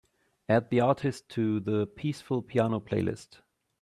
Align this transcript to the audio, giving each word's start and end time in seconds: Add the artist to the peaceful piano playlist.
Add 0.49 0.71
the 0.71 0.81
artist 0.81 1.29
to 1.29 1.59
the 1.59 1.85
peaceful 1.85 2.41
piano 2.41 2.79
playlist. 2.79 3.41